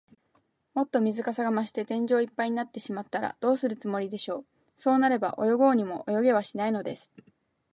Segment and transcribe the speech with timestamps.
[0.73, 4.45] もっと水かさが増して、天井いっぱいになってしまったら、どうするつもりでしょう。
[4.75, 7.13] そうなれば、泳ごうにも泳げはしないのです。